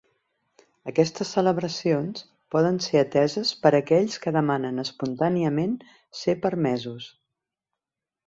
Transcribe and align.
Aquestes 0.91 1.33
celebracions 1.35 2.23
poden 2.55 2.79
ser 2.85 2.97
ateses 3.03 3.51
per 3.65 3.73
aquells 3.81 4.17
que 4.23 4.33
demanen 4.39 4.83
espontàniament 4.87 5.75
ser 6.23 6.35
permesos. 6.47 7.09